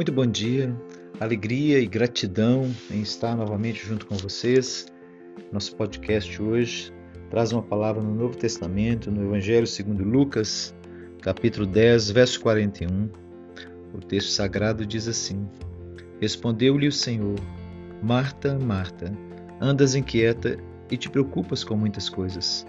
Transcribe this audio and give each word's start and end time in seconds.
Muito 0.00 0.12
bom 0.12 0.24
dia, 0.24 0.74
alegria 1.20 1.78
e 1.78 1.86
gratidão 1.86 2.74
em 2.90 3.02
estar 3.02 3.36
novamente 3.36 3.86
junto 3.86 4.06
com 4.06 4.16
vocês. 4.16 4.86
Nosso 5.52 5.76
podcast 5.76 6.40
hoje 6.40 6.90
traz 7.28 7.52
uma 7.52 7.60
palavra 7.60 8.02
no 8.02 8.14
Novo 8.14 8.34
Testamento, 8.34 9.10
no 9.10 9.22
Evangelho 9.22 9.66
segundo 9.66 10.02
Lucas, 10.02 10.74
capítulo 11.20 11.66
10, 11.66 12.12
verso 12.12 12.40
41. 12.40 13.10
O 13.92 13.98
texto 13.98 14.30
sagrado 14.30 14.86
diz 14.86 15.06
assim: 15.06 15.46
Respondeu-lhe 16.18 16.88
o 16.88 16.92
Senhor: 16.92 17.38
Marta, 18.02 18.58
Marta, 18.58 19.12
andas 19.60 19.94
inquieta 19.94 20.56
e 20.90 20.96
te 20.96 21.10
preocupas 21.10 21.62
com 21.62 21.76
muitas 21.76 22.08
coisas. 22.08 22.66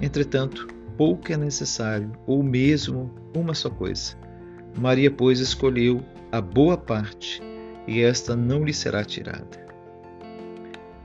Entretanto, 0.00 0.66
pouco 0.96 1.30
é 1.30 1.36
necessário, 1.36 2.10
ou 2.26 2.42
mesmo 2.42 3.14
uma 3.36 3.52
só 3.52 3.68
coisa. 3.68 4.19
Maria, 4.78 5.10
pois, 5.10 5.40
escolheu 5.40 6.02
a 6.32 6.40
boa 6.40 6.76
parte, 6.76 7.42
e 7.86 8.00
esta 8.00 8.36
não 8.36 8.64
lhe 8.64 8.72
será 8.72 9.04
tirada. 9.04 9.60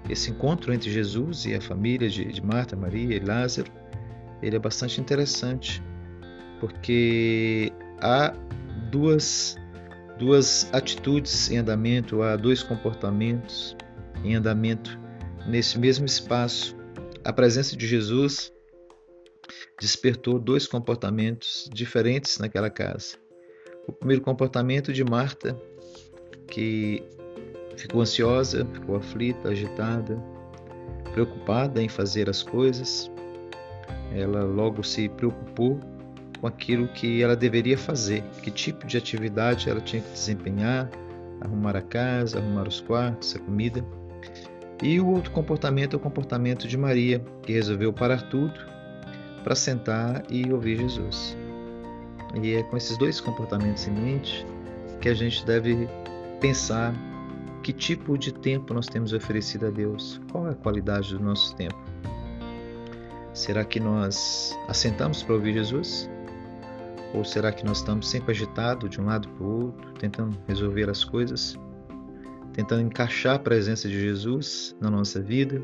Esse 0.10 0.30
encontro 0.30 0.72
entre 0.73 0.92
Jesus 0.92 1.46
e 1.46 1.56
a 1.56 1.62
família 1.62 2.08
de, 2.08 2.26
de 2.26 2.46
Marta, 2.46 2.76
Maria 2.76 3.16
e 3.16 3.20
Lázaro, 3.20 3.72
ele 4.42 4.56
é 4.56 4.59
bastante 4.59 5.02
interessante, 5.02 5.82
porque 6.59 7.73
há 8.00 8.34
duas, 8.92 9.56
duas 10.20 10.70
atitudes 10.72 11.50
em 11.50 11.58
andamento, 11.58 12.22
há 12.22 12.36
dois 12.36 12.62
comportamentos 12.62 13.76
em 14.23 14.36
andamento 14.36 15.00
nesse 15.48 15.80
mesmo 15.80 16.06
espaço. 16.06 16.76
A 17.23 17.34
presença 17.34 17.76
de 17.76 17.88
Jesus 17.88 18.54
despertou 19.80 20.40
dois 20.40 20.68
comportamentos 20.68 21.68
diferentes 21.73 22.38
naquela 22.38 22.70
casa. 22.70 23.25
O 23.88 23.91
primeiro 23.91 24.21
comportamento 24.21 24.91
de 24.91 25.03
Marta, 25.03 25.55
que 26.47 27.03
ficou 27.78 28.02
ansiosa, 28.02 28.66
ficou 28.73 28.95
aflita, 28.95 29.50
agitada, 29.50 30.17
preocupada 31.11 31.81
em 31.81 31.88
fazer 31.88 32.30
as 32.30 32.42
coisas. 32.42 33.11
Ela 34.14 34.44
logo 34.44 34.83
se 34.83 35.09
preocupou 35.09 35.80
com 36.39 36.47
aquilo 36.47 36.88
que 36.89 37.22
ela 37.22 37.36
deveria 37.36 37.77
fazer, 37.77 38.23
que 38.42 38.52
tipo 38.52 38.86
de 38.86 38.97
atividade 38.97 39.69
ela 39.69 39.81
tinha 39.81 40.02
que 40.02 40.11
desempenhar, 40.11 40.89
arrumar 41.42 41.75
a 41.75 41.81
casa, 41.81 42.39
arrumar 42.39 42.67
os 42.67 42.81
quartos, 42.81 43.36
a 43.36 43.39
comida. 43.39 43.86
E 44.83 44.99
o 44.99 45.08
outro 45.08 45.31
comportamento 45.31 45.94
é 45.94 45.97
o 45.97 45.99
comportamento 45.99 46.67
de 46.67 46.77
Maria, 46.77 47.20
que 47.44 47.53
resolveu 47.53 47.94
parar 47.94 48.30
tudo 48.30 48.53
para 49.44 49.55
sentar 49.55 50.23
e 50.30 50.52
ouvir 50.52 50.77
Jesus. 50.77 51.38
E 52.34 52.56
é 52.56 52.64
com 52.64 52.76
esses 52.76 52.98
dois 52.98 53.22
comportamentos 53.22 53.88
em 53.88 53.92
mente 53.92 54.45
que 55.00 55.09
a 55.09 55.14
gente 55.14 55.45
deve 55.45 55.88
pensar 56.42 56.94
que 57.64 57.73
tipo 57.73 58.17
de 58.17 58.34
tempo 58.34 58.73
nós 58.73 58.88
temos 58.88 59.14
oferecido 59.14 59.67
a 59.67 59.70
Deus, 59.70 60.22
qual 60.32 60.48
é 60.48 60.52
a 60.52 60.56
qualidade 60.56 61.17
do 61.17 61.23
nosso 61.23 61.56
tempo. 61.56 61.76
Será 63.34 63.66
que 63.66 63.80
nós 63.80 64.58
assentamos 64.67 65.23
para 65.23 65.36
ouvir 65.36 65.54
Jesus? 65.54 66.09
Ou 67.14 67.23
será 67.23 67.52
que 67.52 67.66
nós 67.66 67.78
estamos 67.78 68.08
sempre 68.08 68.32
agitados 68.32 68.89
de 68.89 69.02
um 69.02 69.06
lado 69.06 69.28
para 69.30 69.44
o 69.44 69.66
outro, 69.66 69.92
tentando 69.94 70.38
resolver 70.48 70.89
as 70.89 71.04
coisas, 71.04 71.58
tentando 72.54 72.82
encaixar 72.82 73.36
a 73.36 73.39
presença 73.39 73.88
de 73.88 74.00
Jesus 74.00 74.76
na 74.80 74.89
nossa 74.89 75.22
vida? 75.22 75.62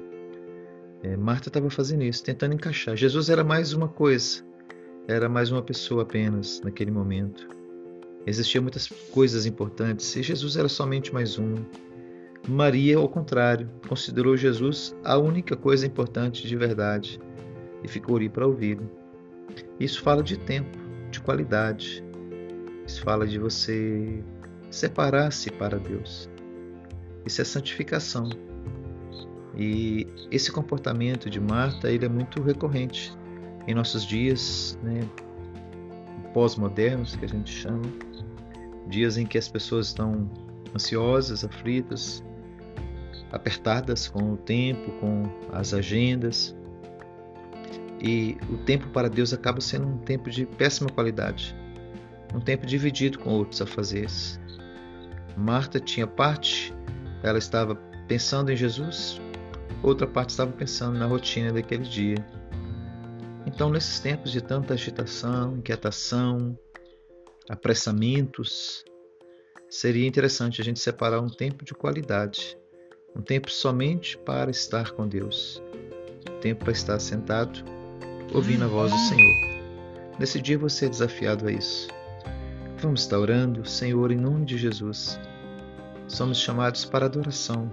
É, 1.04 1.16
Marta 1.18 1.50
estava 1.50 1.70
fazendo 1.70 2.04
isso, 2.04 2.24
tentando 2.24 2.54
encaixar. 2.54 2.96
Jesus 2.96 3.30
era 3.30 3.44
mais 3.44 3.74
uma 3.74 3.88
coisa, 3.88 4.44
era 5.08 5.28
mais 5.28 5.52
uma 5.52 5.62
pessoa 5.62 6.04
apenas 6.04 6.62
naquele 6.62 6.92
momento. 6.92 7.48
Existiam 8.26 8.62
muitas 8.62 8.88
coisas 9.12 9.46
importantes 9.46 10.16
e 10.16 10.22
Jesus 10.22 10.56
era 10.56 10.70
somente 10.70 11.14
mais 11.14 11.38
uma. 11.38 11.58
Maria, 12.48 12.98
ao 12.98 13.10
contrário, 13.10 13.70
considerou 13.88 14.36
Jesus 14.38 14.96
a 15.04 15.18
única 15.18 15.56
coisa 15.56 15.86
importante 15.86 16.48
de 16.48 16.56
verdade 16.56 17.20
e 17.84 17.88
ficou 17.88 18.18
ali 18.18 18.30
para 18.30 18.48
ouvi-lo. 18.48 18.90
Isso 19.80 20.02
fala 20.02 20.24
de 20.24 20.38
tempo, 20.38 20.78
de 21.10 21.20
qualidade. 21.20 22.04
Isso 22.86 23.02
fala 23.04 23.28
de 23.28 23.38
você 23.40 24.24
separar-se 24.70 25.52
para 25.52 25.78
Deus. 25.78 26.30
Isso 27.26 27.42
é 27.42 27.44
santificação. 27.44 28.30
E 29.56 30.08
esse 30.32 30.52
comportamento 30.52 31.30
de 31.30 31.40
Marta 31.40 31.92
ele 31.92 32.06
é 32.06 32.10
muito 32.10 32.42
recorrente 32.42 33.12
em 33.68 33.74
nossos 33.74 34.06
dias, 34.06 34.78
né, 34.84 35.02
pós-modernos, 36.34 37.16
que 37.16 37.26
a 37.26 37.28
gente 37.28 37.52
chama, 37.52 37.84
dias 38.88 39.18
em 39.18 39.26
que 39.26 39.38
as 39.38 39.48
pessoas 39.48 39.88
estão 39.88 40.30
ansiosas, 40.76 41.44
aflitas, 41.44 42.24
apertadas 43.32 44.08
com 44.08 44.34
o 44.34 44.38
tempo, 44.38 44.92
com 45.00 45.24
as 45.52 45.74
agendas. 45.74 46.56
E 48.02 48.38
o 48.50 48.58
tempo 48.58 48.88
para 48.90 49.10
Deus 49.10 49.32
acaba 49.32 49.62
sendo 49.62 49.88
um 49.88 49.98
tempo 50.00 50.30
de 50.30 50.46
péssima 50.46 50.90
qualidade, 50.90 51.56
um 52.34 52.40
tempo 52.40 52.66
dividido 52.66 53.20
com 53.20 53.30
outros 53.30 53.62
afazeres. 53.62 54.40
Marta 55.38 55.80
tinha 55.80 56.08
parte, 56.08 56.74
ela 57.24 57.38
estava 57.38 57.76
pensando 58.08 58.52
em 58.52 58.56
Jesus, 58.56 59.22
outra 59.84 60.08
parte 60.08 60.30
estava 60.30 60.52
pensando 60.52 60.98
na 60.98 61.06
rotina 61.06 61.54
daquele 61.54 61.84
dia. 61.84 62.26
Então, 63.62 63.70
nesses 63.70 64.00
tempos 64.00 64.32
de 64.32 64.42
tanta 64.42 64.74
agitação, 64.74 65.58
inquietação, 65.58 66.58
apressamentos, 67.48 68.84
seria 69.70 70.08
interessante 70.08 70.60
a 70.60 70.64
gente 70.64 70.80
separar 70.80 71.22
um 71.22 71.30
tempo 71.30 71.64
de 71.64 71.76
qualidade, 71.76 72.58
um 73.16 73.22
tempo 73.22 73.52
somente 73.52 74.18
para 74.18 74.50
estar 74.50 74.90
com 74.94 75.08
Deus, 75.08 75.62
um 76.28 76.40
tempo 76.40 76.64
para 76.64 76.74
estar 76.74 76.98
sentado, 76.98 77.64
ouvindo 78.34 78.66
a 78.66 78.68
voz 78.68 78.92
do 78.92 78.98
Senhor. 78.98 79.36
Nesse 80.18 80.42
dia 80.42 80.58
você 80.58 80.88
é 80.88 80.90
desafiado 80.90 81.48
a 81.48 81.52
isso. 81.52 81.88
Vamos 82.80 83.02
estar 83.02 83.20
orando, 83.20 83.64
Senhor, 83.64 84.12
em 84.12 84.18
nome 84.18 84.44
de 84.44 84.58
Jesus. 84.58 85.20
Somos 86.08 86.40
chamados 86.40 86.84
para 86.84 87.06
adoração 87.06 87.72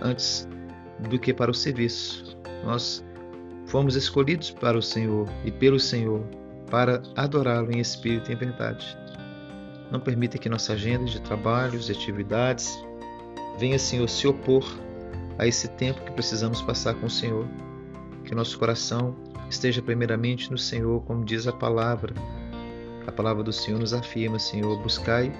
antes 0.00 0.48
do 1.10 1.18
que 1.18 1.34
para 1.34 1.50
o 1.50 1.54
serviço. 1.54 2.24
Nós 2.64 3.04
Fomos 3.66 3.96
escolhidos 3.96 4.50
para 4.50 4.78
o 4.78 4.82
Senhor 4.82 5.28
e 5.44 5.50
pelo 5.50 5.78
Senhor 5.78 6.24
para 6.70 7.02
adorá-lo 7.16 7.70
em 7.72 7.80
espírito 7.80 8.30
e 8.30 8.34
em 8.34 8.36
verdade. 8.36 8.96
Não 9.90 10.00
permita 10.00 10.38
que 10.38 10.48
nossa 10.48 10.72
agenda 10.72 11.04
de 11.04 11.20
trabalhos 11.20 11.88
e 11.88 11.92
atividades 11.92 12.78
venha, 13.58 13.78
Senhor, 13.78 14.08
se 14.08 14.26
opor 14.26 14.64
a 15.38 15.46
esse 15.46 15.68
tempo 15.68 16.00
que 16.02 16.12
precisamos 16.12 16.62
passar 16.62 16.94
com 16.94 17.06
o 17.06 17.10
Senhor. 17.10 17.46
Que 18.24 18.34
nosso 18.34 18.58
coração 18.58 19.16
esteja 19.48 19.80
primeiramente 19.82 20.50
no 20.50 20.58
Senhor, 20.58 21.02
como 21.02 21.24
diz 21.24 21.46
a 21.46 21.52
palavra. 21.52 22.14
A 23.06 23.12
palavra 23.12 23.42
do 23.42 23.52
Senhor 23.52 23.78
nos 23.78 23.94
afirma, 23.94 24.38
Senhor, 24.38 24.80
buscai 24.82 25.32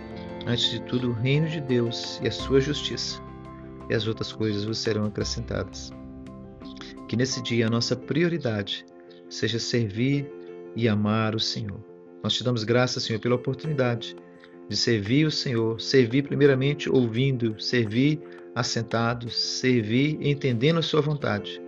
antes 0.47 0.71
de 0.71 0.81
tudo 0.83 1.11
o 1.11 1.13
reino 1.13 1.49
de 1.49 1.61
Deus 1.61 2.21
e 2.23 2.29
a 2.29 2.33
sua 2.33 2.61
justiça, 2.61 3.21
e 3.91 3.95
as 3.95 4.07
outras 4.07 4.33
coisas 4.33 4.65
vos 4.65 4.79
serão 4.79 5.07
acrescentadas. 5.07 5.93
Que 7.09 7.17
nesse 7.17 7.43
dia 7.43 7.67
a 7.67 7.71
nossa 7.71 7.95
prioridade 7.95 8.85
seja 9.29 9.59
servir 9.59 10.31
e 10.75 10.89
amar 10.89 11.35
o 11.35 11.41
Senhor. 11.41 11.81
Nós 12.23 12.35
te 12.35 12.43
damos 12.43 12.65
graças, 12.65 13.03
Senhor, 13.05 13.21
pela 13.21 13.37
oportunidade 13.37 14.17
de 14.69 14.77
servir 14.77 15.27
o 15.27 15.31
Senhor, 15.31 15.81
servir 15.81 16.25
primeiramente 16.25 16.91
ouvindo, 16.91 17.59
servir 17.61 18.21
assentado, 18.55 19.31
servir 19.31 20.19
entendendo 20.21 20.79
a 20.79 20.83
sua 20.83 21.01
vontade, 21.01 21.61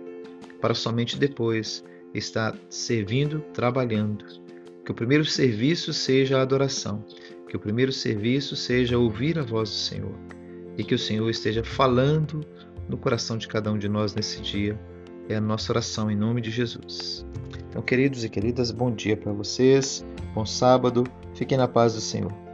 para 0.59 0.73
somente 0.73 1.17
depois 1.17 1.83
estar 2.13 2.57
servindo, 2.69 3.39
trabalhando. 3.53 4.25
Que 4.83 4.91
o 4.91 4.95
primeiro 4.95 5.23
serviço 5.23 5.93
seja 5.93 6.39
a 6.39 6.41
adoração, 6.41 7.05
que 7.47 7.55
o 7.55 7.59
primeiro 7.59 7.91
serviço 7.91 8.55
seja 8.55 8.97
ouvir 8.97 9.39
a 9.39 9.43
voz 9.43 9.69
do 9.69 9.75
Senhor 9.75 10.15
e 10.77 10.83
que 10.83 10.95
o 10.95 10.99
Senhor 10.99 11.29
esteja 11.29 11.63
falando 11.63 12.45
no 12.87 12.97
coração 12.97 13.37
de 13.37 13.47
cada 13.47 13.71
um 13.71 13.77
de 13.77 13.87
nós 13.87 14.13
nesse 14.13 14.41
dia 14.41 14.79
é 15.29 15.35
a 15.35 15.41
nossa 15.41 15.71
oração 15.71 16.09
em 16.09 16.15
nome 16.15 16.41
de 16.41 16.49
Jesus. 16.49 17.25
Então, 17.69 17.81
queridos 17.83 18.23
e 18.23 18.29
queridas, 18.29 18.71
bom 18.71 18.91
dia 18.91 19.15
para 19.15 19.31
vocês, 19.31 20.03
bom 20.33 20.45
sábado, 20.45 21.03
fiquem 21.35 21.57
na 21.57 21.67
paz 21.67 21.93
do 21.93 22.01
Senhor. 22.01 22.48